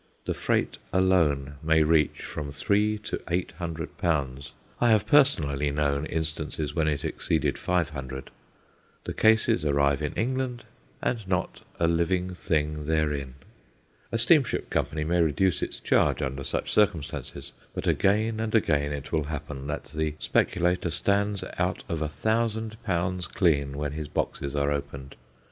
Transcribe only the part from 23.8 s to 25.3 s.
his boxes are opened.